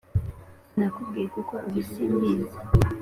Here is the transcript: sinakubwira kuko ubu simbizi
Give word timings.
sinakubwira 0.71 1.27
kuko 1.35 1.53
ubu 1.67 1.79
simbizi 1.89 2.57